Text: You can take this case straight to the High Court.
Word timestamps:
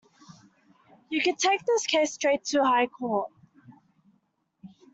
You 1.11 1.21
can 1.21 1.35
take 1.35 1.63
this 1.63 1.85
case 1.85 2.13
straight 2.15 2.43
to 2.45 2.57
the 2.57 2.65
High 2.65 2.87
Court. 2.87 3.29